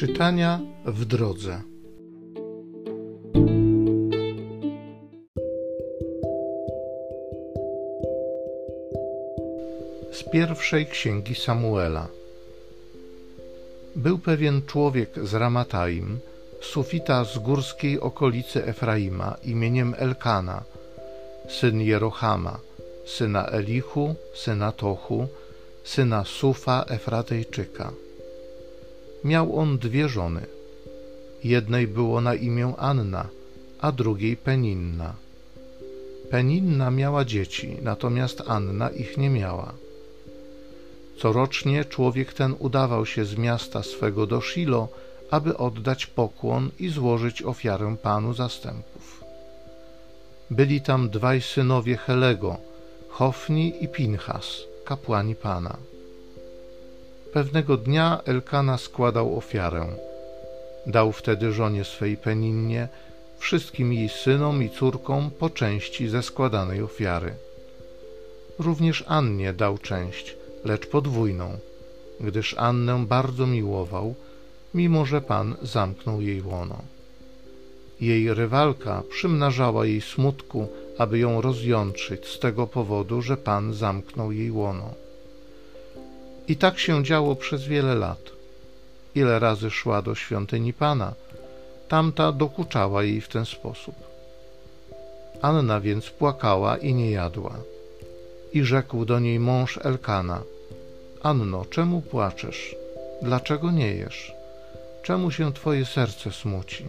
Czytania 0.00 0.60
w 0.84 1.04
drodze. 1.04 1.62
Z 10.12 10.22
pierwszej 10.32 10.86
księgi 10.86 11.34
Samuela. 11.34 12.08
Był 13.96 14.18
pewien 14.18 14.62
człowiek 14.66 15.10
z 15.22 15.34
Ramataim, 15.34 16.18
sufita 16.60 17.24
z 17.24 17.38
górskiej 17.38 18.00
okolicy 18.00 18.66
Efraima, 18.66 19.36
imieniem 19.44 19.94
Elkana, 19.98 20.62
syn 21.48 21.80
Jerohama, 21.80 22.58
syna 23.06 23.46
Elichu, 23.46 24.14
syna 24.34 24.72
Tochu, 24.72 25.26
syna 25.84 26.24
Sufa 26.24 26.84
Efratejczyka 26.88 27.92
Miał 29.24 29.58
on 29.58 29.78
dwie 29.78 30.08
żony. 30.08 30.46
Jednej 31.44 31.86
było 31.86 32.20
na 32.20 32.34
imię 32.34 32.74
Anna, 32.78 33.28
a 33.80 33.92
drugiej 33.92 34.36
Peninna. 34.36 35.14
Peninna 36.30 36.90
miała 36.90 37.24
dzieci, 37.24 37.76
natomiast 37.82 38.42
Anna 38.46 38.90
ich 38.90 39.18
nie 39.18 39.30
miała. 39.30 39.72
Corocznie 41.18 41.84
człowiek 41.84 42.32
ten 42.32 42.54
udawał 42.58 43.06
się 43.06 43.24
z 43.24 43.36
miasta 43.36 43.82
swego 43.82 44.26
do 44.26 44.40
Shilo, 44.40 44.88
aby 45.30 45.56
oddać 45.56 46.06
pokłon 46.06 46.70
i 46.78 46.88
złożyć 46.88 47.42
ofiarę 47.42 47.96
Panu 48.02 48.34
zastępów. 48.34 49.24
Byli 50.50 50.80
tam 50.80 51.10
dwaj 51.10 51.42
synowie 51.42 51.96
Helego, 51.96 52.56
Hofni 53.08 53.84
i 53.84 53.88
Pinchas, 53.88 54.46
kapłani 54.84 55.34
Pana. 55.34 55.89
Pewnego 57.32 57.76
dnia 57.76 58.20
Elkana 58.24 58.78
składał 58.78 59.38
ofiarę. 59.38 59.86
Dał 60.86 61.12
wtedy 61.12 61.52
żonie 61.52 61.84
swej 61.84 62.16
Peninnie, 62.16 62.88
wszystkim 63.38 63.92
jej 63.92 64.08
synom 64.08 64.62
i 64.62 64.70
córkom 64.70 65.30
po 65.38 65.50
części 65.50 66.08
ze 66.08 66.22
składanej 66.22 66.82
ofiary. 66.82 67.34
Również 68.58 69.04
Annie 69.06 69.52
dał 69.52 69.78
część, 69.78 70.36
lecz 70.64 70.86
podwójną, 70.86 71.58
gdyż 72.20 72.54
Annę 72.58 73.06
bardzo 73.06 73.46
miłował, 73.46 74.14
mimo 74.74 75.06
że 75.06 75.20
Pan 75.20 75.56
zamknął 75.62 76.20
jej 76.20 76.42
łono. 76.42 76.82
Jej 78.00 78.34
rywalka 78.34 79.02
przymnażała 79.10 79.86
jej 79.86 80.00
smutku, 80.00 80.68
aby 80.98 81.18
ją 81.18 81.40
rozjątrzyć 81.40 82.26
z 82.26 82.38
tego 82.38 82.66
powodu, 82.66 83.22
że 83.22 83.36
Pan 83.36 83.74
zamknął 83.74 84.32
jej 84.32 84.50
łono. 84.50 84.94
I 86.48 86.56
tak 86.56 86.78
się 86.78 87.04
działo 87.04 87.36
przez 87.36 87.64
wiele 87.64 87.94
lat. 87.94 88.20
Ile 89.14 89.38
razy 89.38 89.70
szła 89.70 90.02
do 90.02 90.14
świątyni 90.14 90.72
Pana, 90.72 91.14
tamta 91.88 92.32
dokuczała 92.32 93.02
jej 93.02 93.20
w 93.20 93.28
ten 93.28 93.46
sposób. 93.46 93.94
Anna 95.42 95.80
więc 95.80 96.10
płakała 96.10 96.76
i 96.76 96.94
nie 96.94 97.10
jadła. 97.10 97.54
I 98.52 98.64
rzekł 98.64 99.04
do 99.04 99.20
niej 99.20 99.38
mąż 99.40 99.78
Elkana: 99.82 100.42
Anno, 101.22 101.64
czemu 101.64 102.02
płaczesz? 102.02 102.76
Dlaczego 103.22 103.70
nie 103.70 103.94
jesz? 103.94 104.32
Czemu 105.02 105.30
się 105.30 105.52
twoje 105.52 105.86
serce 105.86 106.32
smuci? 106.32 106.84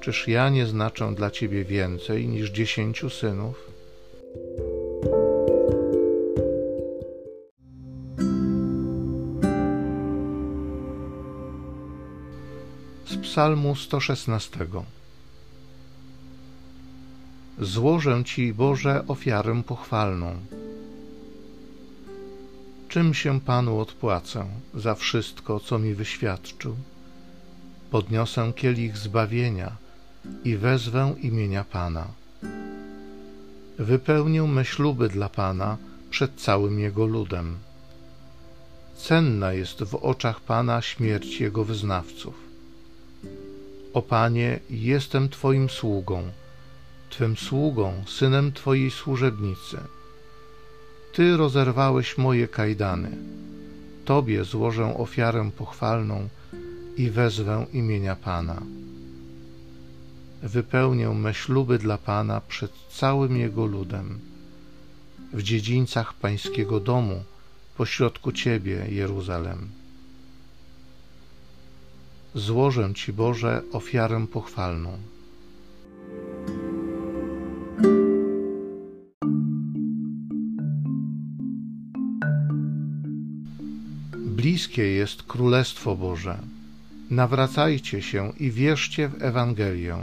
Czyż 0.00 0.28
ja 0.28 0.48
nie 0.48 0.66
znaczę 0.66 1.14
dla 1.14 1.30
ciebie 1.30 1.64
więcej 1.64 2.28
niż 2.28 2.50
dziesięciu 2.50 3.10
synów? 3.10 3.71
Psalmu 13.32 13.74
116. 13.76 14.66
Złożę 17.58 18.24
Ci, 18.24 18.54
Boże, 18.54 19.04
ofiarę 19.08 19.62
pochwalną. 19.66 20.36
Czym 22.88 23.14
się 23.14 23.40
Panu 23.40 23.80
odpłacę 23.80 24.46
za 24.74 24.94
wszystko, 24.94 25.60
co 25.60 25.78
mi 25.78 25.94
wyświadczył? 25.94 26.76
Podniosę 27.90 28.52
kielich 28.56 28.98
zbawienia 28.98 29.76
i 30.44 30.56
wezwę 30.56 31.14
imienia 31.22 31.64
Pana. 31.64 32.06
Wypełnię 33.78 34.42
me 34.42 34.64
śluby 34.64 35.08
dla 35.08 35.28
Pana 35.28 35.76
przed 36.10 36.40
całym 36.40 36.78
Jego 36.78 37.06
ludem. 37.06 37.58
Cenna 38.96 39.52
jest 39.52 39.82
w 39.82 39.94
oczach 39.94 40.40
Pana 40.40 40.82
śmierć 40.82 41.40
Jego 41.40 41.64
wyznawców 41.64 42.51
o 43.92 44.02
Panie, 44.02 44.60
jestem 44.70 45.28
Twoim 45.28 45.70
sługą, 45.70 46.22
Twym 47.10 47.36
sługą, 47.36 48.04
synem 48.06 48.52
Twojej 48.52 48.90
służebnicy. 48.90 49.78
Ty 51.12 51.36
rozerwałeś 51.36 52.18
moje 52.18 52.48
kajdany. 52.48 53.10
Tobie 54.04 54.44
złożę 54.44 54.96
ofiarę 54.96 55.50
pochwalną 55.56 56.28
i 56.96 57.10
wezwę 57.10 57.66
imienia 57.72 58.16
Pana. 58.16 58.62
Wypełnię 60.42 61.08
me 61.08 61.34
śluby 61.34 61.78
dla 61.78 61.98
Pana 61.98 62.40
przed 62.40 62.72
całym 62.90 63.36
Jego 63.36 63.66
ludem. 63.66 64.18
W 65.32 65.42
dziedzińcach 65.42 66.14
Pańskiego 66.14 66.80
domu, 66.80 67.24
pośrodku 67.76 68.32
Ciebie, 68.32 68.86
Jeruzalem 68.88 69.81
złożę 72.34 72.94
Ci, 72.94 73.12
Boże, 73.12 73.62
ofiarę 73.72 74.26
pochwalną. 74.26 74.98
Bliskie 84.16 84.82
jest 84.82 85.22
Królestwo 85.22 85.96
Boże. 85.96 86.38
Nawracajcie 87.10 88.02
się 88.02 88.32
i 88.40 88.50
wierzcie 88.50 89.08
w 89.08 89.22
Ewangelię. 89.22 89.96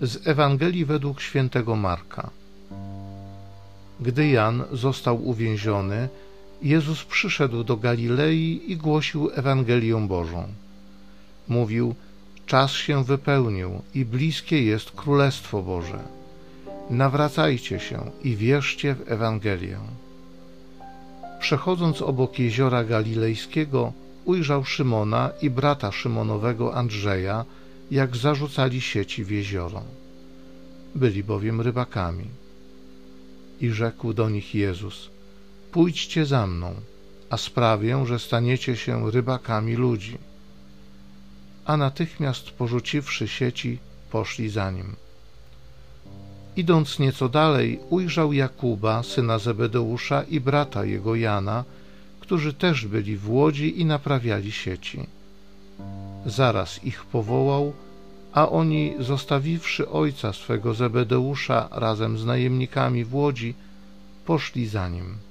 Z 0.00 0.26
Ewangelii 0.26 0.84
według 0.84 1.20
świętego 1.20 1.76
Marka. 1.76 2.30
Gdy 4.00 4.28
Jan 4.28 4.64
został 4.72 5.28
uwięziony, 5.28 6.08
Jezus 6.62 7.04
przyszedł 7.04 7.64
do 7.64 7.76
Galilei 7.76 8.62
i 8.72 8.76
głosił 8.76 9.30
Ewangelię 9.34 10.06
Bożą. 10.08 10.48
Mówił: 11.48 11.94
Czas 12.46 12.70
się 12.70 13.04
wypełnił 13.04 13.82
i 13.94 14.04
bliskie 14.04 14.62
jest 14.62 14.90
Królestwo 14.90 15.62
Boże. 15.62 15.98
Nawracajcie 16.90 17.80
się 17.80 18.10
i 18.24 18.36
wierzcie 18.36 18.94
w 18.94 19.12
Ewangelię. 19.12 19.78
Przechodząc 21.40 22.02
obok 22.02 22.38
jeziora 22.38 22.84
galilejskiego, 22.84 23.92
ujrzał 24.24 24.64
Szymona 24.64 25.30
i 25.42 25.50
brata 25.50 25.92
Szymonowego 25.92 26.74
Andrzeja, 26.74 27.44
jak 27.90 28.16
zarzucali 28.16 28.80
sieci 28.80 29.24
w 29.24 29.30
jezioro. 29.30 29.82
Byli 30.94 31.24
bowiem 31.24 31.60
rybakami. 31.60 32.24
I 33.60 33.70
rzekł 33.70 34.12
do 34.12 34.28
nich 34.28 34.54
Jezus: 34.54 35.10
Pójdźcie 35.72 36.26
za 36.26 36.46
mną, 36.46 36.74
a 37.30 37.36
sprawię, 37.36 38.06
że 38.06 38.18
staniecie 38.18 38.76
się 38.76 39.10
rybakami 39.10 39.74
ludzi. 39.74 40.18
A 41.64 41.76
natychmiast 41.76 42.50
porzuciwszy 42.50 43.28
sieci, 43.28 43.78
poszli 44.10 44.48
za 44.48 44.70
nim. 44.70 44.96
Idąc 46.56 46.98
nieco 46.98 47.28
dalej, 47.28 47.80
ujrzał 47.90 48.32
Jakuba, 48.32 49.02
syna 49.02 49.38
Zebedeusza 49.38 50.22
i 50.22 50.40
brata 50.40 50.84
jego 50.84 51.14
Jana, 51.14 51.64
którzy 52.20 52.54
też 52.54 52.86
byli 52.86 53.16
w 53.16 53.30
łodzi 53.30 53.80
i 53.80 53.84
naprawiali 53.84 54.52
sieci. 54.52 55.06
Zaraz 56.26 56.84
ich 56.84 57.04
powołał, 57.04 57.72
a 58.32 58.48
oni, 58.48 58.94
zostawiwszy 58.98 59.88
ojca 59.88 60.32
swego 60.32 60.74
Zebedeusza 60.74 61.68
razem 61.70 62.18
z 62.18 62.24
najemnikami 62.24 63.04
w 63.04 63.14
łodzi, 63.14 63.54
poszli 64.26 64.66
za 64.66 64.88
nim. 64.88 65.29